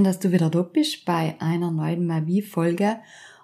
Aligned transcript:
Schön, 0.00 0.06
dass 0.06 0.18
du 0.18 0.32
wieder 0.32 0.48
da 0.48 0.62
bist 0.62 1.04
bei 1.04 1.36
einer 1.40 1.70
neuen 1.70 2.06
Mavi-Folge. 2.06 3.00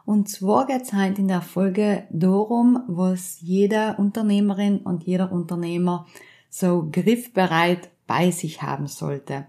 Und 0.07 0.31
zwar 0.31 0.67
geht 0.67 0.85
es 0.85 0.95
heute 0.95 1.21
in 1.21 1.29
der 1.29 1.43
Folge 1.43 2.05
darum, 2.09 2.83
was 2.89 3.43
jede 3.43 3.95
Unternehmerin 3.99 4.79
und 4.79 5.05
jeder 5.05 5.33
Unternehmer 5.33 6.07
so 6.49 6.89
griffbereit 6.91 7.91
bei 8.07 8.31
sich 8.31 8.63
haben 8.63 8.87
sollte. 8.87 9.45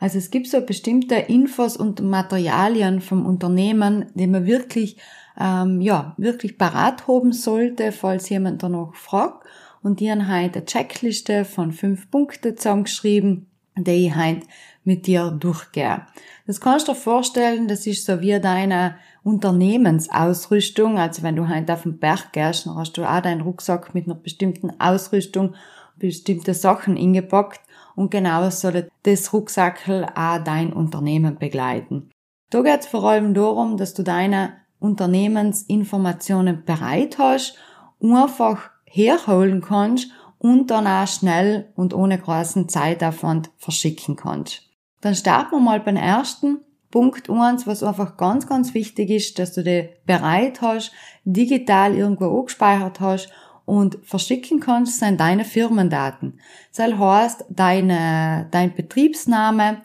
Also 0.00 0.16
es 0.16 0.30
gibt 0.30 0.46
so 0.46 0.62
bestimmte 0.62 1.16
Infos 1.16 1.76
und 1.76 2.00
Materialien 2.00 3.02
vom 3.02 3.26
Unternehmen, 3.26 4.06
die 4.14 4.26
man 4.26 4.46
wirklich, 4.46 4.96
ähm, 5.38 5.82
ja, 5.82 6.14
wirklich 6.16 6.56
parat 6.56 7.06
haben 7.06 7.34
sollte, 7.34 7.92
falls 7.92 8.30
jemand 8.30 8.62
danach 8.62 8.94
fragt. 8.94 9.44
Und 9.82 10.00
die 10.00 10.10
haben 10.10 10.34
heute 10.34 10.60
eine 10.60 10.64
Checkliste 10.64 11.44
von 11.44 11.72
fünf 11.72 12.10
Punkten 12.10 12.56
zusammengeschrieben, 12.56 13.48
die 13.76 14.06
ich 14.06 14.16
heute 14.16 14.46
mit 14.88 15.06
dir 15.06 15.30
durchgehe. 15.30 16.00
Das 16.46 16.62
kannst 16.62 16.88
du 16.88 16.92
dir 16.92 16.98
vorstellen, 16.98 17.68
das 17.68 17.86
ist 17.86 18.06
so 18.06 18.22
wie 18.22 18.40
deine 18.40 18.96
Unternehmensausrüstung. 19.22 20.98
Also 20.98 21.22
wenn 21.22 21.36
du 21.36 21.46
halt 21.46 21.70
auf 21.70 21.82
den 21.82 21.98
Berg 21.98 22.32
gehst, 22.32 22.64
dann 22.64 22.74
hast 22.74 22.96
du 22.96 23.04
auch 23.04 23.20
deinen 23.20 23.42
Rucksack 23.42 23.94
mit 23.94 24.06
einer 24.06 24.14
bestimmten 24.14 24.80
Ausrüstung, 24.80 25.54
bestimmte 25.96 26.54
Sachen 26.54 26.96
ingepackt 26.96 27.60
und 27.96 28.10
genau 28.10 28.48
soll 28.48 28.88
das 29.02 29.32
Rucksackel 29.34 30.06
auch 30.06 30.42
dein 30.42 30.72
Unternehmen 30.72 31.36
begleiten. 31.36 32.10
Da 32.48 32.62
geht 32.62 32.80
es 32.80 32.86
vor 32.86 33.04
allem 33.04 33.34
darum, 33.34 33.76
dass 33.76 33.92
du 33.92 34.02
deine 34.02 34.54
Unternehmensinformationen 34.80 36.64
bereit 36.64 37.18
hast, 37.18 37.58
einfach 38.00 38.70
herholen 38.86 39.60
kannst 39.60 40.08
und 40.38 40.70
dann 40.70 40.86
auch 40.86 41.06
schnell 41.06 41.70
und 41.74 41.92
ohne 41.92 42.16
großen 42.16 42.70
Zeitaufwand 42.70 43.50
verschicken 43.58 44.16
kannst. 44.16 44.67
Dann 45.00 45.14
starten 45.14 45.52
wir 45.52 45.60
mal 45.60 45.80
beim 45.80 45.96
ersten. 45.96 46.58
Punkt 46.90 47.28
eins, 47.28 47.66
was 47.66 47.82
einfach 47.82 48.16
ganz, 48.16 48.46
ganz 48.46 48.72
wichtig 48.72 49.10
ist, 49.10 49.38
dass 49.38 49.52
du 49.52 49.62
die 49.62 49.90
bereit 50.06 50.62
hast, 50.62 50.92
digital 51.24 51.94
irgendwo 51.94 52.38
angespeichert 52.38 53.00
hast 53.00 53.28
und 53.66 53.98
verschicken 54.02 54.60
kannst, 54.60 54.98
sind 54.98 55.20
deine 55.20 55.44
Firmendaten. 55.44 56.40
Das 56.74 56.90
heißt, 56.98 57.44
deine, 57.50 58.48
dein 58.50 58.74
Betriebsname, 58.74 59.82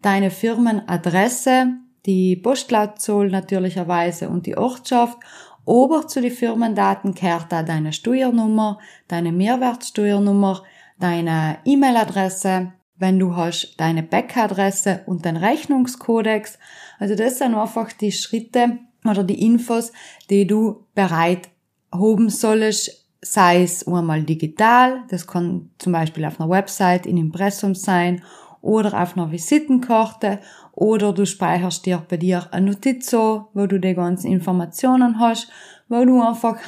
deine 0.00 0.30
Firmenadresse, 0.30 1.74
die 2.06 2.36
Postleitzahl 2.36 3.28
natürlicherweise 3.28 4.30
und 4.30 4.46
die 4.46 4.56
Ortschaft. 4.56 5.18
Ober 5.66 6.06
zu 6.06 6.22
den 6.22 6.30
Firmendaten 6.30 7.14
kehrt 7.14 7.46
da 7.50 7.62
deine 7.62 7.92
Steuernummer, 7.92 8.78
deine 9.08 9.32
Mehrwertsteuernummer, 9.32 10.62
deine 10.98 11.58
E-Mail-Adresse, 11.64 12.72
wenn 12.98 13.18
du 13.18 13.36
hast 13.36 13.78
deine 13.78 14.02
Bäckeradresse 14.02 15.02
und 15.06 15.24
den 15.24 15.36
Rechnungskodex. 15.36 16.58
Also 16.98 17.14
das 17.14 17.38
sind 17.38 17.54
einfach 17.54 17.92
die 17.92 18.12
Schritte 18.12 18.78
oder 19.04 19.22
die 19.22 19.44
Infos, 19.44 19.92
die 20.30 20.46
du 20.46 20.86
bereit 20.94 21.48
haben 21.92 22.30
sollst, 22.30 23.06
sei 23.22 23.62
es 23.62 23.86
einmal 23.86 24.22
digital, 24.22 25.02
das 25.08 25.26
kann 25.26 25.70
zum 25.78 25.92
Beispiel 25.92 26.24
auf 26.24 26.40
einer 26.40 26.50
Website 26.50 27.06
in 27.06 27.16
Impressum 27.16 27.74
sein 27.74 28.22
oder 28.60 29.00
auf 29.00 29.16
einer 29.16 29.30
Visitenkarte 29.30 30.40
oder 30.72 31.12
du 31.12 31.24
speicherst 31.24 31.86
dir 31.86 32.04
bei 32.08 32.16
dir 32.16 32.48
eine 32.52 32.66
Notiz, 32.66 33.12
wo 33.12 33.66
du 33.66 33.78
die 33.78 33.94
ganzen 33.94 34.30
Informationen 34.30 35.18
hast, 35.18 35.48
wo 35.88 36.04
du 36.04 36.20
einfach 36.20 36.58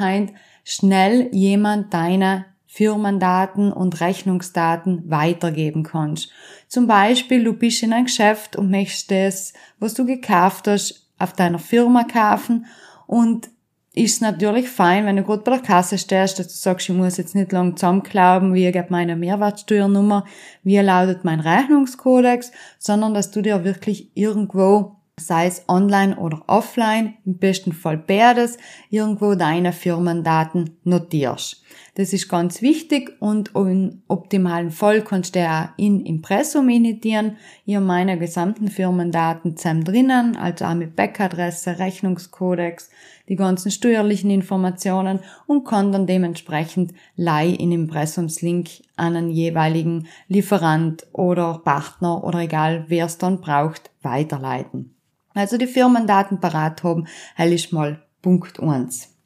schnell 0.64 1.28
jemand 1.32 1.92
deine 1.92 2.46
Firmendaten 2.78 3.72
und 3.72 4.00
Rechnungsdaten 4.00 5.10
weitergeben 5.10 5.82
kannst. 5.82 6.30
Zum 6.68 6.86
Beispiel, 6.86 7.42
du 7.42 7.52
bist 7.52 7.82
in 7.82 7.92
ein 7.92 8.04
Geschäft 8.04 8.54
und 8.54 8.70
möchtest 8.70 9.10
das, 9.10 9.52
was 9.80 9.94
du 9.94 10.06
gekauft 10.06 10.68
hast, 10.68 11.08
auf 11.18 11.32
deiner 11.32 11.58
Firma 11.58 12.04
kaufen 12.04 12.66
und 13.08 13.50
ist 13.96 14.22
natürlich 14.22 14.68
fein, 14.68 15.06
wenn 15.06 15.16
du 15.16 15.24
gut 15.24 15.42
bei 15.42 15.56
der 15.56 15.60
Kasse 15.60 15.98
stehst, 15.98 16.38
dass 16.38 16.46
du 16.46 16.54
sagst, 16.54 16.88
ich 16.88 16.94
muss 16.94 17.16
jetzt 17.16 17.34
nicht 17.34 17.50
lang 17.50 17.76
zusammenklauben, 17.76 18.54
wie 18.54 18.70
geht 18.70 18.92
meine 18.92 19.16
Mehrwertsteuernummer, 19.16 20.24
wie 20.62 20.78
lautet 20.78 21.24
mein 21.24 21.40
Rechnungskodex, 21.40 22.52
sondern 22.78 23.12
dass 23.12 23.32
du 23.32 23.42
dir 23.42 23.64
wirklich 23.64 24.12
irgendwo 24.14 24.98
sei 25.20 25.46
es 25.46 25.64
online 25.68 26.16
oder 26.16 26.42
offline, 26.46 27.14
im 27.24 27.38
besten 27.38 27.72
Fall 27.72 27.98
beides, 27.98 28.56
irgendwo 28.90 29.34
deine 29.34 29.72
Firmendaten 29.72 30.76
notierst. 30.84 31.62
Das 31.98 32.12
ist 32.12 32.28
ganz 32.28 32.62
wichtig 32.62 33.16
und 33.18 33.56
im 33.56 34.02
optimalen 34.06 34.70
Fall 34.70 35.02
kannst 35.02 35.34
du 35.34 35.40
ja 35.40 35.74
in 35.76 36.06
Impressum 36.06 36.68
initiieren. 36.68 37.38
Ich 37.66 37.74
habe 37.74 37.84
meine 37.84 38.16
gesamten 38.16 38.68
Firmendaten 38.68 39.56
zusammen 39.56 39.82
drinnen, 39.82 40.36
also 40.36 40.66
auch 40.66 40.76
mit 40.76 40.94
Backadresse, 40.94 41.80
Rechnungskodex, 41.80 42.90
die 43.28 43.34
ganzen 43.34 43.72
steuerlichen 43.72 44.30
Informationen 44.30 45.18
und 45.48 45.64
kann 45.64 45.90
dann 45.90 46.06
dementsprechend 46.06 46.92
lei 47.16 47.48
in 47.48 47.72
Impressumslink 47.72 48.68
an 48.94 49.16
einen 49.16 49.30
jeweiligen 49.30 50.06
Lieferant 50.28 51.04
oder 51.12 51.62
Partner 51.64 52.22
oder 52.22 52.38
egal 52.38 52.84
wer 52.86 53.06
es 53.06 53.18
dann 53.18 53.40
braucht, 53.40 53.90
weiterleiten. 54.02 54.94
Also 55.34 55.58
die 55.58 55.66
Firmendaten 55.66 56.38
parat 56.38 56.84
haben, 56.84 57.08
hell 57.34 57.52
ist 57.52 57.72
mal 57.72 58.04
Punkt 58.22 58.60
1. 58.60 59.17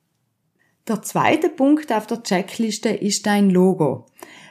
Der 0.89 1.01
zweite 1.01 1.49
Punkt 1.49 1.93
auf 1.93 2.09
der 2.09 2.25
Checkliste 2.25 2.89
ist 2.89 3.27
dein 3.27 3.51
Logo. 3.51 4.07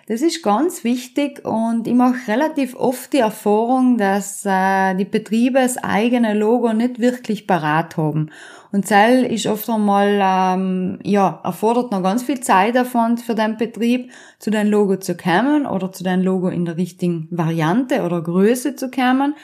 Das 0.07 0.21
ist 0.21 0.41
ganz 0.41 0.85
wichtig 0.85 1.43
und 1.45 1.87
ich 1.87 1.93
mache 1.93 2.31
relativ 2.31 2.73
oft 2.75 3.11
die 3.11 3.17
Erfahrung, 3.17 3.97
dass 3.97 4.45
äh, 4.45 4.95
die 4.95 5.05
Betriebe 5.05 5.59
das 5.59 5.77
eigene 5.77 6.33
Logo 6.33 6.71
nicht 6.71 6.99
wirklich 6.99 7.47
parat 7.47 7.97
haben. 7.97 8.29
Und 8.71 8.87
Zell 8.87 9.25
ist 9.25 9.45
oft 9.45 9.69
einmal, 9.69 10.19
ähm, 10.21 10.99
ja, 11.03 11.41
erfordert 11.43 11.91
noch 11.91 12.01
ganz 12.01 12.23
viel 12.23 12.39
Zeit 12.39 12.75
davon 12.75 13.17
für 13.17 13.35
den 13.35 13.57
Betrieb, 13.57 14.11
zu 14.39 14.51
deinem 14.51 14.71
Logo 14.71 14.95
zu 14.95 15.17
kommen 15.17 15.65
oder 15.65 15.91
zu 15.91 16.05
deinem 16.05 16.23
Logo 16.23 16.47
in 16.47 16.63
der 16.63 16.77
richtigen 16.77 17.27
Variante 17.29 18.03
oder 18.03 18.21
Größe 18.21 18.77
zu 18.77 18.89
kommen 18.89 19.35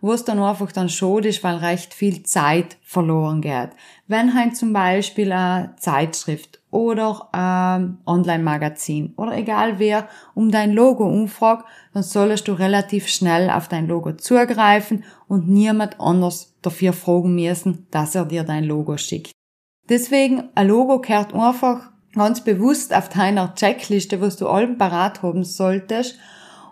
wo 0.00 0.12
es 0.12 0.24
dann 0.24 0.38
einfach 0.38 0.72
dann 0.72 0.88
schade 0.88 1.28
ist, 1.28 1.42
weil 1.44 1.56
recht 1.56 1.94
viel 1.94 2.22
Zeit 2.22 2.76
verloren 2.82 3.40
geht. 3.40 3.70
Wenn 4.06 4.34
halt 4.34 4.56
zum 4.56 4.72
Beispiel 4.72 5.32
eine 5.32 5.74
Zeitschrift 5.78 6.60
oder 6.70 7.28
ein 7.32 7.98
Online-Magazin 8.06 9.14
oder 9.16 9.36
egal 9.36 9.78
wer 9.78 10.08
um 10.34 10.50
dein 10.50 10.72
Logo 10.72 11.06
umfragt, 11.06 11.64
dann 11.94 12.02
solltest 12.02 12.48
du 12.48 12.52
relativ 12.52 13.08
schnell 13.08 13.50
auf 13.50 13.68
dein 13.68 13.88
Logo 13.88 14.12
zugreifen 14.12 15.04
und 15.28 15.48
niemand 15.48 16.00
anders 16.00 16.54
dafür 16.62 16.92
fragen 16.92 17.34
müssen, 17.34 17.86
dass 17.90 18.14
er 18.14 18.26
dir 18.26 18.44
dein 18.44 18.64
Logo 18.64 18.96
schickt. 18.96 19.32
Deswegen, 19.88 20.50
ein 20.54 20.68
Logo 20.68 21.00
gehört 21.00 21.32
einfach 21.32 21.90
ganz 22.14 22.42
bewusst 22.42 22.94
auf 22.94 23.08
deiner 23.08 23.54
Checkliste, 23.54 24.20
was 24.20 24.36
du 24.36 24.48
allem 24.48 24.78
parat 24.78 25.22
haben 25.22 25.44
solltest. 25.44 26.18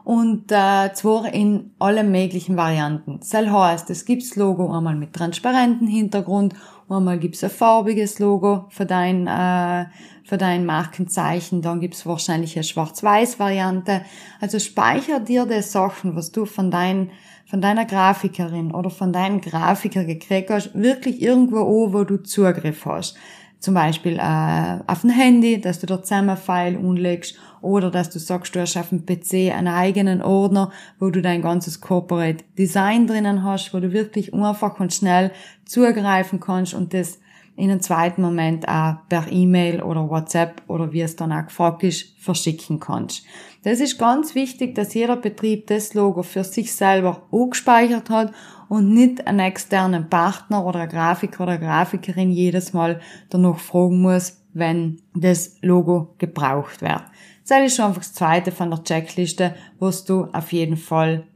Und 0.04 0.52
äh, 0.52 0.92
zwar 0.92 1.32
in 1.32 1.70
allen 1.78 2.12
möglichen 2.12 2.58
Varianten. 2.58 3.20
Das 3.20 3.32
heißt, 3.32 3.88
es 3.88 4.04
gibt's 4.04 4.36
Logo 4.36 4.70
einmal 4.70 4.94
mit 4.96 5.14
transparentem 5.14 5.88
Hintergrund, 5.88 6.54
einmal 6.90 7.18
gibt's 7.18 7.42
ein 7.42 7.48
farbiges 7.48 8.18
Logo 8.18 8.66
für 8.68 8.84
dein, 8.84 9.26
äh, 9.26 9.86
für 10.22 10.36
dein 10.36 10.66
Markenzeichen, 10.66 11.62
dann 11.62 11.80
gibt's 11.80 12.04
wahrscheinlich 12.04 12.54
eine 12.54 12.64
Schwarz-Weiß-Variante. 12.64 14.02
Also 14.42 14.58
speicher 14.58 15.20
dir 15.20 15.46
die 15.46 15.62
Sachen, 15.62 16.14
was 16.16 16.32
du 16.32 16.44
von, 16.44 16.70
dein, 16.70 17.10
von 17.46 17.62
deiner 17.62 17.86
Grafikerin 17.86 18.72
oder 18.72 18.90
von 18.90 19.10
deinem 19.10 19.40
Grafiker 19.40 20.04
gekriegt 20.04 20.50
hast, 20.50 20.74
wirklich 20.74 21.22
irgendwo 21.22 21.86
an, 21.86 21.94
wo 21.94 22.04
du 22.04 22.18
Zugriff 22.18 22.84
hast 22.84 23.16
zum 23.64 23.74
Beispiel 23.74 24.18
äh, 24.18 24.78
auf 24.86 25.00
dem 25.00 25.10
Handy, 25.10 25.58
dass 25.58 25.80
du 25.80 25.86
dort 25.86 26.06
zusammen 26.06 26.36
File 26.36 26.76
unlegst 26.76 27.36
oder 27.62 27.90
dass 27.90 28.10
du 28.10 28.18
sagst, 28.18 28.54
du 28.54 28.60
hast 28.60 28.76
auf 28.76 28.90
dem 28.90 29.06
PC 29.06 29.54
einen 29.56 29.68
eigenen 29.68 30.20
Ordner, 30.20 30.70
wo 31.00 31.08
du 31.08 31.22
dein 31.22 31.40
ganzes 31.40 31.80
Corporate 31.80 32.44
Design 32.58 33.06
drinnen 33.06 33.42
hast, 33.42 33.72
wo 33.72 33.80
du 33.80 33.92
wirklich 33.92 34.34
einfach 34.34 34.78
und 34.80 34.92
schnell 34.92 35.30
zugreifen 35.64 36.40
kannst 36.40 36.74
und 36.74 36.92
das 36.92 37.20
in 37.56 37.70
einem 37.70 37.80
zweiten 37.80 38.20
Moment 38.20 38.68
auch 38.68 38.96
per 39.08 39.30
E-Mail 39.30 39.82
oder 39.82 40.08
WhatsApp 40.08 40.62
oder 40.66 40.92
wie 40.92 41.02
es 41.02 41.16
dann 41.16 41.32
auch 41.32 41.46
gefragt 41.46 41.84
ist, 41.84 42.18
verschicken 42.18 42.80
kannst. 42.80 43.24
Das 43.62 43.80
ist 43.80 43.98
ganz 43.98 44.34
wichtig, 44.34 44.74
dass 44.74 44.94
jeder 44.94 45.16
Betrieb 45.16 45.68
das 45.68 45.94
Logo 45.94 46.22
für 46.22 46.44
sich 46.44 46.74
selber 46.74 47.22
auch 47.30 47.50
gespeichert 47.50 48.10
hat 48.10 48.32
und 48.68 48.92
nicht 48.92 49.26
einen 49.26 49.38
externen 49.38 50.10
Partner 50.10 50.66
oder 50.66 50.80
eine 50.80 50.88
Grafiker 50.88 51.44
oder 51.44 51.58
Grafikerin 51.58 52.30
jedes 52.30 52.72
Mal 52.72 53.00
danach 53.30 53.58
fragen 53.58 54.02
muss, 54.02 54.40
wenn 54.52 55.00
das 55.14 55.56
Logo 55.62 56.14
gebraucht 56.18 56.82
wird. 56.82 57.02
Das 57.48 57.64
ist 57.64 57.76
schon 57.76 57.86
einfach 57.86 58.02
das 58.02 58.14
zweite 58.14 58.52
von 58.52 58.70
der 58.70 58.82
Checkliste, 58.82 59.54
was 59.78 60.04
du 60.04 60.24
auf 60.32 60.52
jeden 60.52 60.76
Fall 60.76 61.26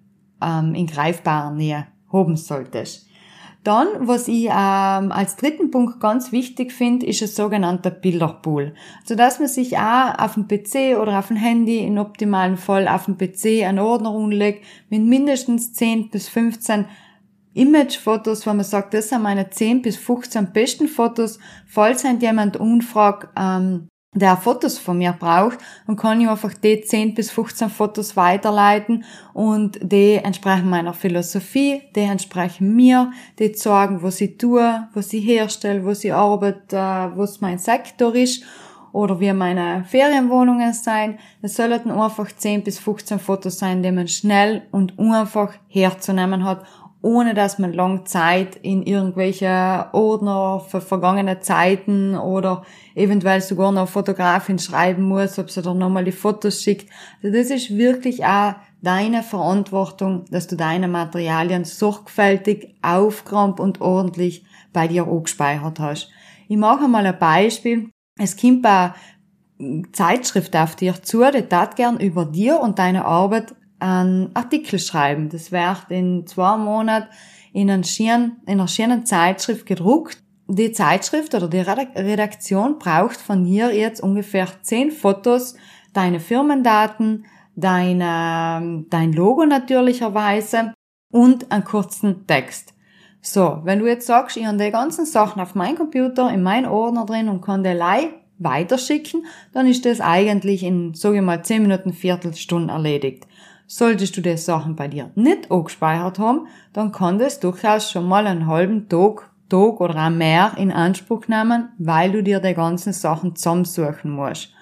ähm, 0.42 0.74
in 0.74 0.86
greifbarer 0.86 1.52
Nähe 1.52 1.86
haben 2.12 2.36
solltest. 2.36 3.07
Dann, 3.68 4.08
was 4.08 4.28
ich 4.28 4.46
ähm, 4.46 5.12
als 5.12 5.36
dritten 5.36 5.70
Punkt 5.70 6.00
ganz 6.00 6.32
wichtig 6.32 6.72
finde, 6.72 7.04
ist 7.04 7.20
ein 7.20 7.28
sogenannter 7.28 7.90
Bilderpool. 7.90 8.72
So 9.04 9.14
dass 9.14 9.40
man 9.40 9.48
sich 9.48 9.76
auch 9.76 10.18
auf 10.18 10.32
dem 10.32 10.48
PC 10.48 10.98
oder 10.98 11.18
auf 11.18 11.28
dem 11.28 11.36
Handy 11.36 11.80
in 11.80 11.98
optimalen 11.98 12.56
Fall 12.56 12.88
auf 12.88 13.04
dem 13.04 13.18
PC 13.18 13.66
einen 13.66 13.78
Ordner 13.80 14.14
umlegt 14.14 14.64
mit 14.88 15.02
mindestens 15.02 15.74
10 15.74 16.08
bis 16.08 16.30
15 16.30 16.86
Imagefotos, 17.52 18.46
wo 18.46 18.54
man 18.54 18.64
sagt, 18.64 18.94
das 18.94 19.10
sind 19.10 19.20
meine 19.20 19.50
10 19.50 19.82
bis 19.82 19.98
15 19.98 20.50
besten 20.54 20.88
Fotos, 20.88 21.38
falls 21.66 22.04
jemand 22.04 22.56
unfragt, 22.56 23.28
ähm, 23.38 23.88
der 24.14 24.37
Fotos 24.37 24.78
von 24.78 24.99
mir 24.99 25.12
braucht, 25.12 25.58
dann 25.87 25.96
kann 25.96 26.20
ich 26.20 26.28
einfach 26.28 26.55
die 26.55 26.81
10 26.81 27.14
bis 27.14 27.31
15 27.31 27.69
Fotos 27.69 28.16
weiterleiten 28.16 29.05
und 29.34 29.78
die 29.82 30.14
entsprechen 30.14 30.70
meiner 30.70 30.94
Philosophie, 30.94 31.82
die 31.94 32.00
entsprechen 32.00 32.75
mir, 32.75 33.12
die 33.38 33.52
zeigen, 33.52 34.02
was 34.02 34.20
ich 34.20 34.38
tue, 34.38 34.88
was 34.94 35.12
ich 35.12 35.26
herstelle, 35.26 35.84
was 35.84 36.05
ich 36.05 36.14
arbeite, 36.14 37.12
was 37.14 37.40
mein 37.43 37.58
Sektor 37.58 38.14
ist 38.14 38.44
oder 38.93 39.20
wie 39.20 39.32
meine 39.34 39.84
Ferienwohnungen 39.84 40.72
sein. 40.72 41.19
Es 41.43 41.56
sollten 41.56 41.90
einfach 41.90 42.32
10 42.34 42.64
bis 42.64 42.78
15 42.78 43.19
Fotos 43.19 43.58
sein, 43.58 43.82
die 43.82 43.93
man 43.93 44.08
schnell 44.08 44.62
und 44.70 44.99
einfach 44.99 45.52
herzunehmen 45.69 46.44
hat 46.44 46.64
ohne 47.00 47.34
dass 47.34 47.58
man 47.58 47.72
lang 47.72 48.06
Zeit 48.06 48.56
in 48.56 48.82
irgendwelche 48.82 49.86
Ordner 49.92 50.60
für 50.68 50.80
vergangene 50.80 51.40
Zeiten 51.40 52.16
oder 52.16 52.64
eventuell 52.94 53.40
sogar 53.40 53.70
noch 53.70 53.88
Fotografin 53.88 54.58
schreiben 54.58 55.04
muss, 55.04 55.38
ob 55.38 55.50
sie 55.50 55.62
dann 55.62 55.78
nochmal 55.78 56.04
die 56.04 56.12
Fotos 56.12 56.62
schickt. 56.62 56.90
Also 57.22 57.36
das 57.36 57.50
ist 57.50 57.76
wirklich 57.76 58.24
auch 58.24 58.54
deine 58.82 59.22
Verantwortung, 59.22 60.24
dass 60.30 60.48
du 60.48 60.56
deine 60.56 60.88
Materialien 60.88 61.64
sorgfältig, 61.64 62.74
aufgeräumt 62.82 63.60
und 63.60 63.80
ordentlich 63.80 64.44
bei 64.72 64.88
dir 64.88 65.04
gespeichert 65.04 65.78
hast. 65.78 66.10
Ich 66.48 66.56
mache 66.56 66.88
mal 66.88 67.06
ein 67.06 67.18
Beispiel. 67.18 67.90
Es 68.18 68.36
kommt 68.36 68.66
eine 68.66 68.94
Zeitschrift 69.92 70.56
auf 70.56 70.76
dir 70.76 71.00
zu, 71.02 71.22
die 71.32 71.42
tat 71.42 71.76
gern 71.76 71.98
über 71.98 72.24
dir 72.24 72.60
und 72.60 72.78
deine 72.78 73.04
Arbeit 73.04 73.54
einen 73.78 74.34
Artikel 74.34 74.78
schreiben. 74.78 75.28
Das 75.28 75.52
wird 75.52 75.90
in 75.90 76.26
zwei 76.26 76.56
Monaten 76.56 77.08
in, 77.52 77.70
einen 77.70 77.84
schönen, 77.84 78.40
in 78.46 78.54
einer 78.54 78.69
schönen 78.69 79.06
Zeitschrift 79.06 79.66
gedruckt. 79.66 80.22
Die 80.46 80.72
Zeitschrift 80.72 81.34
oder 81.34 81.48
die 81.48 81.60
Redaktion 81.60 82.78
braucht 82.78 83.19
von 83.19 83.44
dir 83.44 83.75
jetzt 83.75 84.00
ungefähr 84.00 84.48
zehn 84.62 84.90
Fotos, 84.90 85.54
deine 85.92 86.20
Firmendaten, 86.20 87.26
deine, 87.54 88.84
dein 88.88 89.12
Logo 89.12 89.44
natürlicherweise 89.44 90.72
und 91.12 91.50
einen 91.52 91.64
kurzen 91.64 92.26
Text. 92.26 92.75
So, 93.20 93.60
wenn 93.64 93.80
du 93.80 93.86
jetzt 93.86 94.06
sagst, 94.06 94.36
ich 94.36 94.46
habe 94.46 94.56
die 94.56 94.70
ganzen 94.70 95.04
Sachen 95.04 95.42
auf 95.42 95.54
meinem 95.54 95.76
Computer, 95.76 96.32
in 96.32 96.42
meinem 96.42 96.70
Ordner 96.70 97.04
drin 97.04 97.28
und 97.28 97.42
kann 97.42 97.62
die 97.62 97.70
live 97.70 98.14
weiterschicken, 98.38 99.26
dann 99.52 99.66
ist 99.66 99.84
das 99.84 100.00
eigentlich 100.00 100.62
in, 100.62 100.94
sage 100.94 101.16
ich 101.16 101.22
mal, 101.22 101.44
10 101.44 101.62
Minuten, 101.62 101.92
Viertelstunde 101.92 102.72
erledigt. 102.72 103.26
Solltest 103.70 104.16
du 104.16 104.22
die 104.22 104.38
Sachen 104.38 104.76
bei 104.76 104.88
dir 104.88 105.10
nicht 105.14 105.50
gespeichert 105.50 106.18
haben, 106.18 106.46
dann 106.72 106.90
kann 106.90 107.18
das 107.18 107.38
durchaus 107.38 107.90
schon 107.90 108.08
mal 108.08 108.26
einen 108.26 108.46
halben 108.46 108.88
Tag, 108.88 109.30
Tag 109.50 109.82
oder 109.82 110.06
auch 110.06 110.10
mehr 110.10 110.52
in 110.56 110.72
Anspruch 110.72 111.28
nehmen, 111.28 111.68
weil 111.76 112.10
du 112.12 112.22
dir 112.22 112.40
die 112.40 112.54
ganzen 112.54 112.94
Sachen 112.94 113.36
zusammensuchen 113.36 114.10
musst. 114.10 114.54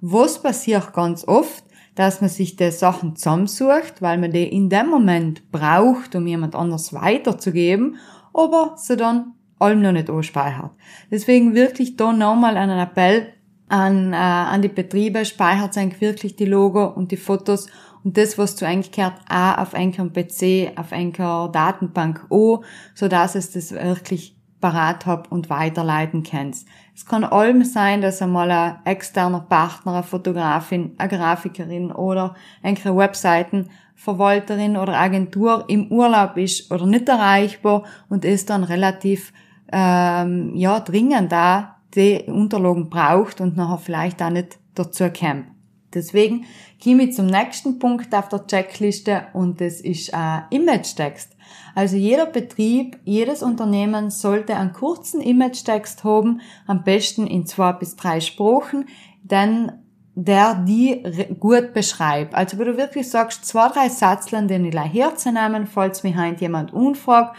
Was 0.00 0.42
passiert 0.42 0.94
ganz 0.94 1.28
oft, 1.28 1.64
dass 1.96 2.22
man 2.22 2.30
sich 2.30 2.56
die 2.56 2.70
Sachen 2.70 3.14
zusammensucht, 3.14 4.00
weil 4.00 4.16
man 4.16 4.32
die 4.32 4.48
in 4.48 4.70
dem 4.70 4.88
Moment 4.88 5.52
braucht, 5.52 6.14
um 6.14 6.26
jemand 6.26 6.54
anders 6.54 6.94
weiterzugeben, 6.94 7.96
aber 8.32 8.72
sie 8.76 8.96
dann 8.96 9.34
allem 9.58 9.82
noch 9.82 9.92
nicht 9.92 10.08
anspeichert. 10.08 10.70
Deswegen 11.10 11.54
wirklich 11.54 11.96
da 11.96 12.10
nochmal 12.10 12.56
einen 12.56 12.78
Appell 12.78 13.34
an, 13.68 14.14
äh, 14.14 14.16
an 14.16 14.62
die 14.62 14.68
Betriebe, 14.68 15.26
speichert 15.26 15.76
eigentlich 15.76 16.00
wirklich 16.00 16.36
die 16.36 16.46
Logo 16.46 16.86
und 16.86 17.10
die 17.10 17.18
Fotos 17.18 17.66
und 18.06 18.16
das, 18.16 18.38
was 18.38 18.54
du 18.54 18.64
eigentlich 18.64 18.92
gehört, 18.92 19.16
auch 19.28 19.58
auf 19.58 19.74
einem 19.74 20.12
PC, 20.12 20.70
auf 20.76 20.92
einer 20.92 21.48
Datenbank 21.48 22.24
an, 22.30 22.58
so 22.94 23.08
dass 23.08 23.34
es 23.34 23.50
das 23.50 23.72
wirklich 23.72 24.36
parat 24.60 25.06
hab 25.06 25.32
und 25.32 25.50
weiterleiten 25.50 26.22
kannst. 26.22 26.68
Es 26.94 27.04
kann 27.04 27.24
allem 27.24 27.64
sein, 27.64 28.02
dass 28.02 28.22
einmal 28.22 28.52
ein 28.52 28.76
externer 28.84 29.40
Partner, 29.40 29.94
eine 29.94 30.02
Fotografin, 30.04 30.94
eine 30.98 31.08
Grafikerin 31.08 31.90
oder 31.90 32.36
eine 32.62 32.76
Webseitenverwalterin 32.76 34.76
oder 34.76 35.00
Agentur 35.00 35.64
im 35.66 35.90
Urlaub 35.90 36.36
ist 36.36 36.70
oder 36.70 36.86
nicht 36.86 37.08
erreichbar 37.08 37.82
und 38.08 38.24
ist 38.24 38.50
dann 38.50 38.62
relativ 38.62 39.32
ähm, 39.72 40.54
ja 40.54 40.78
dringend 40.78 41.32
da 41.32 41.78
die 41.96 42.22
Unterlagen 42.28 42.88
braucht 42.88 43.40
und 43.40 43.56
nachher 43.56 43.78
vielleicht 43.78 44.22
auch 44.22 44.30
nicht 44.30 44.60
dazu 44.76 45.10
kommt. 45.10 45.55
Deswegen 45.96 46.44
komme 46.82 47.04
ich 47.04 47.14
zum 47.14 47.26
nächsten 47.26 47.78
Punkt 47.80 48.14
auf 48.14 48.28
der 48.28 48.46
Checkliste 48.46 49.26
und 49.32 49.60
das 49.60 49.80
ist 49.80 50.10
äh, 50.12 50.40
Image-Text. 50.50 51.36
Also 51.74 51.96
jeder 51.96 52.26
Betrieb, 52.26 52.98
jedes 53.04 53.42
Unternehmen 53.42 54.10
sollte 54.10 54.56
einen 54.56 54.72
kurzen 54.72 55.20
Image-Text 55.20 56.04
haben, 56.04 56.40
am 56.66 56.84
besten 56.84 57.26
in 57.26 57.46
zwei 57.46 57.72
bis 57.72 57.96
drei 57.96 58.20
Sprachen, 58.20 58.86
denn 59.22 59.72
der 60.14 60.54
die 60.54 61.02
gut 61.38 61.74
beschreibt. 61.74 62.34
Also 62.34 62.58
wo 62.58 62.64
du 62.64 62.76
wirklich 62.76 63.08
sagst, 63.10 63.44
zwei, 63.44 63.68
drei 63.68 63.88
Satzlen, 63.88 64.48
den 64.48 64.64
ich 64.64 64.74
herzunehmen, 64.74 65.66
falls 65.66 66.02
mich 66.02 66.16
heint 66.16 66.40
jemand 66.40 66.72
unfragt, 66.72 67.36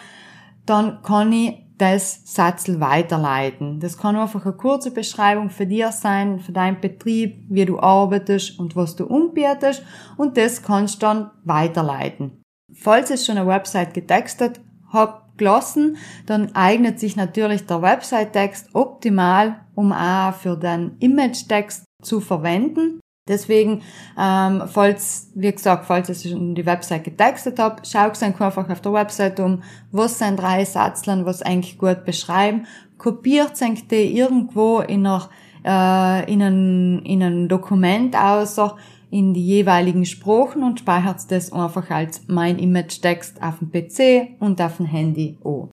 dann 0.65 1.01
kann 1.01 1.31
ich 1.31 1.66
das 1.77 2.21
Satzel 2.25 2.79
weiterleiten. 2.79 3.79
Das 3.79 3.97
kann 3.97 4.15
einfach 4.15 4.45
eine 4.45 4.55
kurze 4.55 4.91
Beschreibung 4.91 5.49
für 5.49 5.65
dir 5.65 5.91
sein, 5.91 6.39
für 6.39 6.51
deinen 6.51 6.81
Betrieb, 6.81 7.45
wie 7.49 7.65
du 7.65 7.79
arbeitest 7.79 8.59
und 8.59 8.75
was 8.75 8.95
du 8.95 9.05
umbietest 9.05 9.83
und 10.17 10.37
das 10.37 10.63
kannst 10.63 10.95
du 10.95 11.05
dann 11.05 11.31
weiterleiten. 11.43 12.41
Falls 12.73 13.11
es 13.11 13.25
schon 13.25 13.37
eine 13.37 13.47
Website 13.47 13.93
getextet 13.93 14.59
habt 14.91 15.27
gelassen, 15.37 15.97
dann 16.25 16.55
eignet 16.55 16.99
sich 16.99 17.15
natürlich 17.15 17.65
der 17.65 17.81
Website-Text 17.81 18.69
optimal, 18.73 19.61
um 19.75 19.91
auch 19.91 20.33
für 20.33 20.57
den 20.57 20.97
Image-Text 20.99 21.85
zu 22.01 22.19
verwenden. 22.19 22.99
Deswegen, 23.27 23.81
ähm, 24.17 24.63
falls, 24.67 25.31
wie 25.35 25.51
gesagt, 25.51 25.85
falls 25.85 26.09
ich 26.09 26.31
schon 26.31 26.55
die 26.55 26.65
Website 26.65 27.03
getextet 27.03 27.59
habe, 27.59 27.81
schau 27.83 28.09
einfach 28.09 28.69
auf 28.69 28.81
der 28.81 28.93
Website 28.93 29.39
um, 29.39 29.63
was 29.91 30.19
sind 30.19 30.37
drei 30.37 30.63
Satzlern, 30.65 31.25
was 31.25 31.41
eigentlich 31.41 31.77
gut 31.77 32.05
beschreiben, 32.05 32.65
kopiert 32.97 33.53
die 33.91 34.17
irgendwo 34.17 34.79
in, 34.79 35.05
einer, 35.05 35.29
äh, 35.63 36.31
in, 36.31 36.41
ein, 36.41 37.05
in 37.05 37.23
ein 37.23 37.47
Dokument 37.47 38.15
außer 38.15 38.75
in 39.09 39.33
die 39.33 39.45
jeweiligen 39.45 40.05
Sprachen 40.05 40.63
und 40.63 40.79
speichert 40.79 41.31
das 41.31 41.53
einfach 41.53 41.89
als 41.89 42.23
mein 42.27 42.59
Image-Text 42.59 43.41
auf 43.41 43.59
dem 43.59 43.71
PC 43.71 44.41
und 44.41 44.61
auf 44.61 44.77
dem 44.77 44.85
Handy 44.85 45.37
an. 45.43 45.69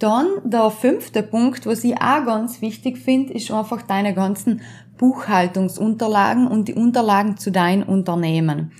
Dann 0.00 0.26
der 0.44 0.70
fünfte 0.70 1.22
Punkt, 1.22 1.66
was 1.66 1.84
ich 1.84 1.94
auch 1.94 2.24
ganz 2.24 2.62
wichtig 2.62 2.96
finde, 2.96 3.34
ist 3.34 3.50
einfach 3.50 3.82
deine 3.82 4.14
ganzen 4.14 4.62
Buchhaltungsunterlagen 5.00 6.46
und 6.46 6.68
die 6.68 6.74
Unterlagen 6.74 7.38
zu 7.38 7.50
deinem 7.50 7.88
Unternehmen. 7.88 8.72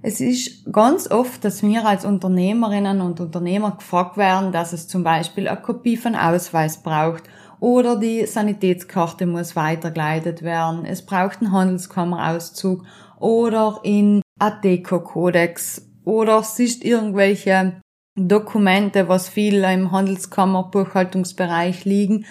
Es 0.00 0.20
ist 0.20 0.72
ganz 0.72 1.10
oft, 1.10 1.44
dass 1.44 1.62
wir 1.62 1.84
als 1.84 2.06
Unternehmerinnen 2.06 3.02
und 3.02 3.20
Unternehmer 3.20 3.72
gefragt 3.72 4.16
werden, 4.16 4.50
dass 4.50 4.72
es 4.72 4.88
zum 4.88 5.04
Beispiel 5.04 5.46
eine 5.46 5.60
Kopie 5.60 5.98
von 5.98 6.14
Ausweis 6.14 6.82
braucht 6.82 7.24
oder 7.60 7.98
die 7.98 8.24
Sanitätskarte 8.24 9.26
muss 9.26 9.56
weitergeleitet 9.56 10.42
werden. 10.42 10.86
Es 10.86 11.04
braucht 11.04 11.42
einen 11.42 11.52
Handelskammerauszug 11.52 12.84
oder 13.18 13.80
in 13.82 14.22
ATECO-Kodex 14.38 15.86
oder 16.04 16.38
es 16.38 16.58
ist 16.58 16.82
irgendwelche 16.82 17.74
Dokumente, 18.14 19.08
was 19.08 19.28
viel 19.28 19.62
im 19.64 19.92
Handelskammerbuchhaltungsbereich 19.92 21.84
liegen, 21.84 22.24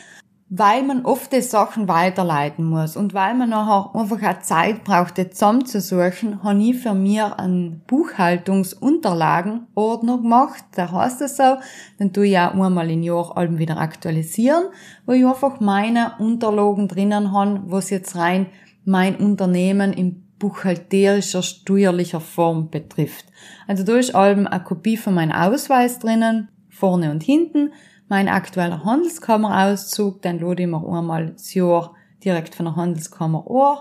weil 0.49 0.83
man 0.83 1.03
oft 1.03 1.33
die 1.33 1.41
Sachen 1.41 1.89
weiterleiten 1.89 2.63
muss 2.63 2.95
und 2.95 3.13
weil 3.13 3.35
man 3.35 3.49
nachher 3.49 3.93
einfach 3.93 4.23
auch 4.23 4.39
Zeit 4.39 4.85
braucht, 4.85 5.17
die 5.17 5.29
zusammenzusuchen, 5.29 6.41
habe 6.41 6.61
ich 6.61 6.77
für 6.77 6.93
mir 6.93 7.37
einen 7.37 7.81
Buchhaltungsunterlagenordner 7.87 10.19
gemacht. 10.19 10.63
Da 10.75 10.89
heißt 10.89 11.19
es 11.21 11.35
so, 11.35 11.57
dann 11.99 12.13
tue 12.13 12.27
ich 12.27 12.37
auch 12.37 12.53
einmal 12.53 12.89
im 12.89 13.03
Jahr 13.03 13.35
Alben 13.35 13.59
wieder 13.59 13.77
aktualisieren, 13.77 14.67
wo 15.05 15.11
ich 15.11 15.25
einfach 15.25 15.59
meine 15.59 16.13
Unterlagen 16.19 16.87
drinnen 16.87 17.33
habe, 17.33 17.63
was 17.65 17.89
jetzt 17.89 18.15
rein 18.15 18.45
mein 18.85 19.17
Unternehmen 19.17 19.91
in 19.91 20.23
buchhalterischer, 20.39 21.43
steuerlicher 21.43 22.21
Form 22.21 22.69
betrifft. 22.69 23.25
Also 23.67 23.83
da 23.83 23.97
ist 23.97 24.15
Alben 24.15 24.47
eine 24.47 24.63
Kopie 24.63 24.95
von 24.95 25.13
meinem 25.13 25.33
Ausweis 25.33 25.99
drinnen, 25.99 26.47
vorne 26.69 27.11
und 27.11 27.21
hinten, 27.21 27.73
mein 28.09 28.29
aktueller 28.29 28.83
Handelskammerauszug, 28.83 30.21
den 30.21 30.39
lade 30.39 30.63
ich 30.63 30.69
mir 30.69 30.85
einmal 30.87 31.31
das 31.31 31.53
Jahr 31.53 31.93
direkt 32.23 32.55
von 32.55 32.65
der 32.65 32.75
Handelskammer 32.75 33.45
an. 33.49 33.77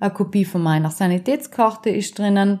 Eine 0.00 0.12
Kopie 0.12 0.44
von 0.44 0.62
meiner 0.62 0.90
Sanitätskarte 0.90 1.90
ist 1.90 2.18
drinnen. 2.18 2.60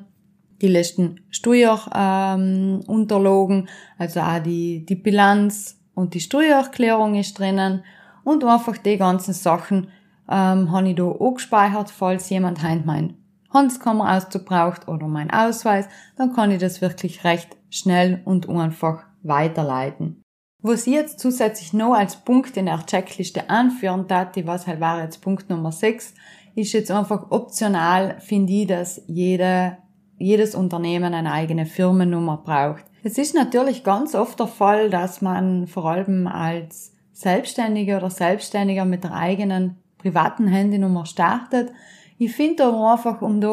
Die 0.60 0.68
letzten 0.68 1.20
Steuerunterlagen, 1.30 3.58
ähm, 3.58 3.68
also 3.98 4.20
auch 4.20 4.38
die, 4.38 4.86
die 4.86 4.94
Bilanz 4.94 5.80
und 5.94 6.14
die 6.14 6.20
Steuererklärung 6.20 7.16
ist 7.16 7.38
drinnen. 7.38 7.84
Und 8.24 8.44
einfach 8.44 8.78
die 8.78 8.96
ganzen 8.96 9.34
Sachen 9.34 9.88
ähm, 10.30 10.70
habe 10.70 10.90
ich 10.90 10.96
da 10.96 11.04
auch 11.04 11.34
gespeichert, 11.34 11.90
falls 11.90 12.30
jemand 12.30 12.62
heint 12.62 12.86
mein 12.86 13.16
Handelskammerauszug 13.52 14.46
braucht 14.46 14.88
oder 14.88 15.08
mein 15.08 15.30
Ausweis, 15.30 15.88
dann 16.16 16.32
kann 16.32 16.50
ich 16.50 16.58
das 16.58 16.80
wirklich 16.80 17.24
recht 17.24 17.56
schnell 17.70 18.22
und 18.24 18.48
einfach 18.48 19.04
weiterleiten. 19.22 20.22
Was 20.64 20.86
ich 20.86 20.92
jetzt 20.92 21.18
zusätzlich 21.18 21.72
noch 21.72 21.94
als 21.94 22.14
Punkt 22.14 22.56
in 22.56 22.66
der 22.66 22.86
Checkliste 22.86 23.50
anführen 23.50 24.06
darf, 24.06 24.28
was 24.44 24.68
halt 24.68 24.78
war 24.78 25.02
jetzt 25.02 25.20
Punkt 25.20 25.50
Nummer 25.50 25.72
6, 25.72 26.14
ist 26.54 26.72
jetzt 26.72 26.92
einfach 26.92 27.30
optional, 27.30 28.20
finde 28.20 28.52
ich, 28.52 28.68
dass 28.68 29.02
jede, 29.08 29.78
jedes 30.18 30.54
Unternehmen 30.54 31.14
eine 31.14 31.32
eigene 31.32 31.66
Firmennummer 31.66 32.36
braucht. 32.36 32.84
Es 33.02 33.18
ist 33.18 33.34
natürlich 33.34 33.82
ganz 33.82 34.14
oft 34.14 34.38
der 34.38 34.46
Fall, 34.46 34.88
dass 34.88 35.20
man 35.20 35.66
vor 35.66 35.86
allem 35.86 36.28
als 36.28 36.92
Selbstständiger 37.12 37.96
oder 37.96 38.10
Selbstständiger 38.10 38.84
mit 38.84 39.02
der 39.02 39.14
eigenen 39.14 39.78
privaten 39.98 40.46
Handynummer 40.46 41.06
startet. 41.06 41.72
Ich 42.18 42.32
finde 42.32 42.66
aber 42.66 42.92
einfach, 42.92 43.20
um 43.20 43.40
da 43.40 43.48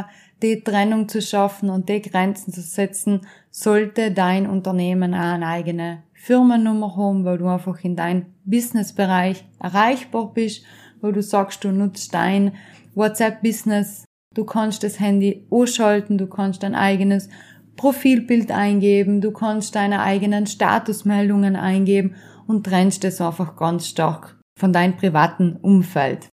auch 0.00 0.04
die 0.42 0.62
Trennung 0.62 1.10
zu 1.10 1.20
schaffen 1.20 1.68
und 1.68 1.90
die 1.90 2.00
Grenzen 2.00 2.54
zu 2.54 2.62
setzen, 2.62 3.26
sollte 3.50 4.12
dein 4.12 4.48
Unternehmen 4.48 5.12
auch 5.12 5.18
eine 5.18 5.46
eigene 5.46 6.02
Firmennummer 6.24 6.96
haben, 6.96 7.26
weil 7.26 7.36
du 7.36 7.46
einfach 7.46 7.84
in 7.84 7.96
deinem 7.96 8.24
Businessbereich 8.46 9.44
erreichbar 9.60 10.32
bist, 10.32 10.64
weil 11.02 11.12
du 11.12 11.22
sagst, 11.22 11.62
du 11.64 11.70
nutzt 11.70 12.14
dein 12.14 12.54
WhatsApp-Business, 12.94 14.06
du 14.34 14.44
kannst 14.46 14.82
das 14.84 14.98
Handy 14.98 15.46
ausschalten, 15.50 16.16
du 16.16 16.26
kannst 16.26 16.62
dein 16.62 16.74
eigenes 16.74 17.28
Profilbild 17.76 18.50
eingeben, 18.50 19.20
du 19.20 19.32
kannst 19.32 19.74
deine 19.74 20.00
eigenen 20.00 20.46
Statusmeldungen 20.46 21.56
eingeben 21.56 22.14
und 22.46 22.64
trennst 22.64 23.04
es 23.04 23.20
einfach 23.20 23.54
ganz 23.56 23.88
stark 23.88 24.40
von 24.58 24.72
deinem 24.72 24.96
privaten 24.96 25.56
Umfeld. 25.56 26.30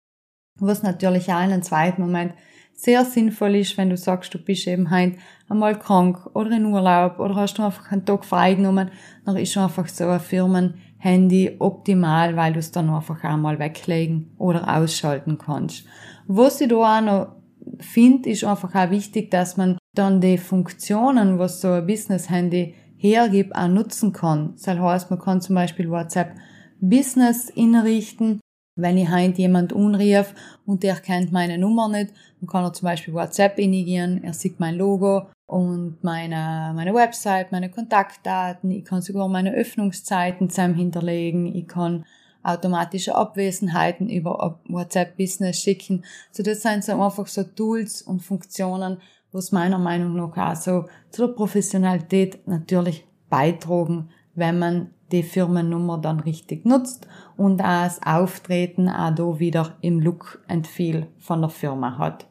Was 0.60 0.84
natürlich 0.84 1.32
auch 1.32 1.42
in 1.42 1.50
einem 1.50 1.62
zweiten 1.62 2.02
Moment 2.02 2.34
sehr 2.74 3.04
sinnvoll 3.04 3.56
ist, 3.56 3.76
wenn 3.76 3.90
du 3.90 3.96
sagst, 3.96 4.32
du 4.34 4.38
bist 4.38 4.68
eben 4.68 4.90
heim 4.90 5.16
einmal 5.50 5.78
krank 5.78 6.18
oder 6.34 6.52
in 6.52 6.64
Urlaub 6.64 7.18
oder 7.18 7.34
hast 7.34 7.58
du 7.58 7.62
einfach 7.62 7.90
einen 7.90 8.06
Tag 8.06 8.24
freigenommen, 8.24 8.90
dann 9.24 9.36
ist 9.36 9.56
einfach 9.58 9.88
so 9.88 10.06
ein 10.06 10.20
Firmenhandy 10.20 11.56
optimal, 11.58 12.36
weil 12.36 12.52
du 12.52 12.60
es 12.60 12.70
dann 12.70 12.88
einfach 12.88 13.22
einmal 13.24 13.58
weglegen 13.58 14.30
oder 14.38 14.76
ausschalten 14.76 15.38
kannst. 15.38 15.84
Was 16.26 16.60
ich 16.60 16.68
da 16.68 16.76
auch 16.76 17.00
noch 17.00 17.36
finde, 17.80 18.30
ist 18.30 18.44
einfach 18.44 18.74
auch 18.74 18.90
wichtig, 18.90 19.30
dass 19.30 19.56
man 19.56 19.76
dann 19.94 20.20
die 20.20 20.38
Funktionen, 20.38 21.38
was 21.38 21.60
so 21.60 21.68
ein 21.72 21.86
Business-Handy 21.86 22.74
hergibt, 22.96 23.54
auch 23.56 23.66
nutzen 23.68 24.12
kann. 24.12 24.54
Das 24.54 24.78
heißt, 24.78 25.10
man 25.10 25.18
kann 25.18 25.40
zum 25.40 25.56
Beispiel 25.56 25.90
WhatsApp 25.90 26.32
Business 26.80 27.50
inrichten 27.50 28.40
wenn 28.80 28.98
ich 28.98 29.08
heint 29.08 29.38
jemand 29.38 29.72
unrief 29.72 30.34
und 30.64 30.82
der 30.82 30.96
kennt 30.96 31.32
meine 31.32 31.58
Nummer 31.58 31.88
nicht, 31.88 32.12
dann 32.40 32.48
kann 32.48 32.64
er 32.64 32.72
zum 32.72 32.86
Beispiel 32.86 33.14
WhatsApp 33.14 33.58
initiieren, 33.58 34.22
er 34.22 34.32
sieht 34.32 34.60
mein 34.60 34.76
Logo 34.76 35.28
und 35.50 36.04
meine, 36.04 36.70
meine 36.76 36.94
Website, 36.94 37.50
meine 37.50 37.70
Kontaktdaten, 37.70 38.70
ich 38.70 38.84
kann 38.84 39.02
sogar 39.02 39.26
meine 39.26 39.52
Öffnungszeiten 39.52 40.48
zusammen 40.48 40.76
hinterlegen, 40.76 41.52
ich 41.52 41.66
kann 41.66 42.04
automatische 42.44 43.16
Abwesenheiten 43.16 44.08
über 44.08 44.60
WhatsApp 44.68 45.16
Business 45.16 45.58
schicken. 45.58 46.04
So 46.30 46.44
das 46.44 46.62
sind 46.62 46.84
so 46.84 46.92
einfach 46.92 47.26
so 47.26 47.42
Tools 47.42 48.00
und 48.00 48.20
Funktionen, 48.20 48.98
was 49.32 49.50
meiner 49.50 49.78
Meinung 49.78 50.14
nach 50.14 50.36
auch 50.36 50.54
so 50.54 50.84
zu 51.10 51.26
der 51.26 51.34
Professionalität 51.34 52.46
natürlich 52.46 53.04
beitragen, 53.28 54.10
wenn 54.36 54.56
man 54.56 54.90
die 55.10 55.24
Firmennummer 55.24 55.98
dann 55.98 56.20
richtig 56.20 56.64
nutzt 56.64 57.08
und 57.36 57.60
auch 57.60 57.82
das 57.82 58.00
Auftreten 58.06 58.88
auch 58.88 59.16
da 59.16 59.40
wieder 59.40 59.76
im 59.80 59.98
Look 59.98 60.44
and 60.46 60.68
Feel 60.68 61.08
von 61.18 61.40
der 61.40 61.50
Firma 61.50 61.98
hat. 61.98 62.29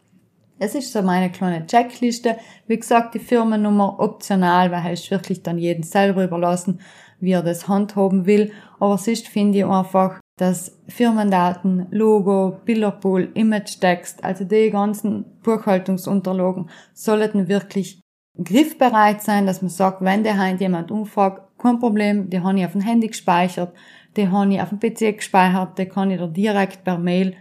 Es 0.62 0.76
ist 0.76 0.92
so 0.92 1.02
meine 1.02 1.32
kleine 1.32 1.66
Checkliste. 1.66 2.38
Wie 2.68 2.78
gesagt, 2.78 3.16
die 3.16 3.20
Firmennummer 3.20 3.98
optional, 4.00 4.72
weil 4.72 4.94
es 4.94 5.10
wirklich 5.10 5.42
dann 5.42 5.58
jeden 5.58 5.84
selber 5.84 6.26
überlassen, 6.26 6.82
wie 7.22 7.32
er 7.32 7.44
das 7.44 7.70
handhaben 7.70 8.26
will. 8.26 8.52
Aber 8.78 8.98
sonst 8.98 9.30
finde 9.30 9.60
ich 9.60 9.66
einfach, 9.66 10.20
dass 10.38 10.78
Firmendaten, 10.90 11.88
Logo, 11.92 12.60
Bilderpool, 12.66 13.30
Image-Text, 13.34 14.24
also 14.24 14.44
die 14.44 14.70
ganzen 14.70 15.26
Buchhaltungsunterlagen 15.44 16.70
sollten 16.94 17.48
wirklich 17.48 18.02
griffbereit 18.42 19.22
sein, 19.22 19.46
dass 19.46 19.62
man 19.62 19.70
sagt, 19.70 20.02
wenn 20.02 20.24
der 20.24 20.38
Hand 20.38 20.62
jemand 20.62 20.92
umfragt, 20.92 21.42
kein 21.58 21.80
Problem, 21.80 22.30
die 22.30 22.42
habe 22.42 22.60
ich 22.60 22.66
auf 22.66 22.74
dem 22.74 22.82
Handy 22.82 23.08
gespeichert, 23.08 23.74
die 24.16 24.30
habe 24.30 24.54
ich 24.54 24.62
auf 24.62 24.70
dem 24.70 24.80
PC 24.80 25.18
gespeichert, 25.18 25.78
die 25.78 25.86
kann 25.86 26.12
ich 26.12 26.20
da 26.20 26.28
direkt 26.28 26.84
per 26.84 26.98
Mail 26.98 27.36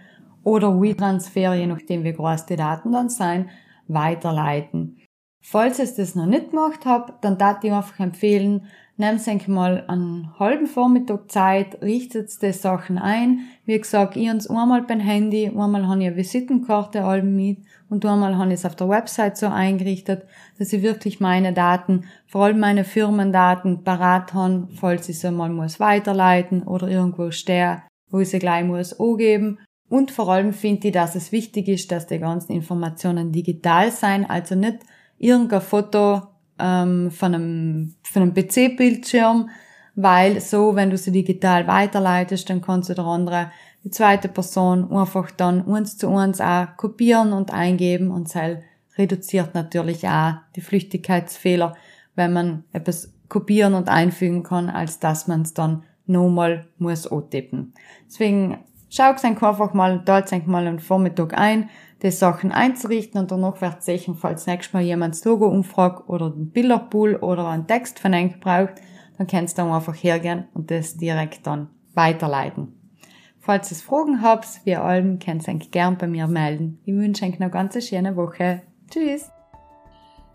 oder 0.49 0.81
WeTransfer, 0.81 1.55
je 1.55 1.67
nachdem 1.67 2.05
wie 2.05 2.15
groß 2.15 2.47
die 2.47 2.57
Daten 2.57 2.91
dann 2.91 3.11
sein, 3.11 3.51
weiterleiten. 3.87 4.97
Falls 5.43 5.79
ihr 5.79 5.87
das 5.95 6.15
noch 6.15 6.27
nicht 6.27 6.51
gemacht 6.51 6.87
habt, 6.87 7.23
dann 7.23 7.37
darf 7.37 7.63
ich 7.63 7.71
einfach 7.71 8.01
empfehlen, 8.01 8.67
nehmt 8.97 9.29
euch 9.29 9.47
mal 9.47 9.85
einen 9.89 10.39
halben 10.39 10.67
Vormittag 10.67 11.31
Zeit, 11.31 11.81
richtet 11.83 12.31
die 12.43 12.53
Sachen 12.53 12.99
ein. 12.99 13.41
Wie 13.67 13.79
gesagt, 13.79 14.17
ich 14.17 14.31
uns 14.31 14.49
einmal 14.49 14.83
beim 14.83 15.01
Handy, 15.01 15.49
einmal 15.49 15.87
habe 15.87 16.01
ich 16.01 16.07
eine 16.09 16.17
Visitenkarte 16.17 17.05
allem 17.05 17.37
mit 17.37 17.59
und 17.91 18.05
einmal 18.07 18.37
habe 18.39 18.49
ich 18.49 18.61
es 18.61 18.65
auf 18.65 18.75
der 18.75 18.89
Website 18.89 19.37
so 19.37 19.49
eingerichtet, 19.49 20.25
dass 20.59 20.73
ich 20.73 20.83
wirklich 20.83 21.21
meine 21.21 21.53
Daten, 21.53 22.05
vor 22.27 22.47
allem 22.47 22.59
meine 22.59 22.85
Firmendaten, 22.85 23.85
parat 23.85 24.33
habe, 24.33 24.69
falls 24.75 25.11
ich 25.11 25.19
sie 25.19 25.31
mal 25.31 25.51
muss 25.51 25.79
weiterleiten 25.79 26.63
oder 26.63 26.89
irgendwo 26.89 27.31
stehe, 27.31 27.83
wo 28.11 28.21
ich 28.21 28.31
sie 28.31 28.39
gleich 28.39 28.65
muss 28.65 28.99
angeben. 28.99 29.59
Und 29.89 30.11
vor 30.11 30.29
allem 30.29 30.53
finde 30.53 30.89
ich, 30.89 30.95
dass 30.95 31.15
es 31.15 31.33
wichtig 31.33 31.69
ist, 31.69 31.91
dass 31.91 32.07
die 32.07 32.19
ganzen 32.19 32.53
Informationen 32.53 33.33
digital 33.33 33.91
sein, 33.91 34.29
also 34.29 34.55
nicht 34.55 34.79
irgendein 35.19 35.63
Foto 35.63 36.23
ähm, 36.59 37.11
von 37.11 37.35
einem, 37.35 37.95
von 38.03 38.23
einem 38.23 38.35
PC-Bildschirm, 38.35 39.49
weil 39.95 40.41
so, 40.41 40.77
wenn 40.77 40.91
du 40.91 40.99
sie 40.99 41.11
digital 41.11 41.67
weiterleitest, 41.67 42.49
dann 42.51 42.61
kannst 42.61 42.91
du 42.91 42.95
der 42.95 43.05
andere, 43.05 43.51
die 43.85 43.91
zweite 43.91 44.29
Person 44.29 44.93
einfach 44.93 45.31
dann 45.31 45.67
eins 45.73 45.97
zu 45.97 46.09
eins 46.09 46.41
auch 46.41 46.77
kopieren 46.77 47.33
und 47.33 47.53
eingeben 47.53 48.11
und 48.11 48.33
das 48.35 48.59
reduziert 48.97 49.55
natürlich 49.55 50.07
auch 50.07 50.35
die 50.57 50.61
Flüchtigkeitsfehler, 50.61 51.75
wenn 52.15 52.33
man 52.33 52.65
etwas 52.73 53.13
kopieren 53.29 53.75
und 53.75 53.89
einfügen 53.89 54.43
kann, 54.43 54.69
als 54.69 54.99
dass 54.99 55.29
man 55.29 55.43
es 55.43 55.55
dann 55.55 55.85
nochmal 56.07 56.67
muss 56.79 57.07
antippen. 57.07 57.75
Deswegen 58.07 58.59
schau 58.89 59.11
einfach 59.11 59.75
mal, 59.75 60.03
dort 60.05 60.47
mal 60.47 60.67
am 60.67 60.79
Vormittag 60.79 61.37
ein, 61.37 61.71
die 62.03 62.11
Sachen 62.11 62.53
einzurichten 62.53 63.21
und 63.21 63.31
danach 63.31 63.61
wird 63.61 63.83
sicher, 63.83 64.15
falls 64.15 64.47
nächstes 64.47 64.73
Mal 64.73 64.83
jemand 64.83 65.15
das 65.15 65.25
Logo 65.25 65.47
umfragt 65.47 66.09
oder 66.09 66.31
den 66.31 66.51
Bilderpool 66.51 67.17
oder 67.17 67.49
einen 67.49 67.67
Text 67.67 67.99
von 67.99 68.15
euch 68.15 68.39
braucht, 68.41 68.75
dann 69.17 69.27
kannst 69.27 69.59
du 69.59 69.63
dann 69.63 69.73
einfach 69.73 69.95
hergehen 69.95 70.45
und 70.55 70.71
das 70.71 70.97
direkt 70.97 71.47
dann 71.47 71.69
weiterleiten. 71.95 72.75
Falls 73.41 73.73
ihr 73.73 73.79
Fragen 73.79 74.23
habt, 74.23 74.47
wie 74.65 74.77
allem, 74.77 75.19
könnt 75.19 75.49
ihr 75.49 75.55
euch 75.55 75.71
gern 75.71 75.97
bei 75.97 76.07
mir 76.07 76.27
melden. 76.27 76.81
Ich 76.85 76.95
wünsche 76.95 77.25
euch 77.25 77.41
eine 77.41 77.51
ganz 77.51 77.83
schöne 77.85 78.15
Woche. 78.15 78.63
Tschüss! 78.91 79.31